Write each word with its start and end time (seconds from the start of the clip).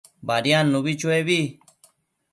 Badiadnubi 0.27 0.93
chuebi 0.99 1.39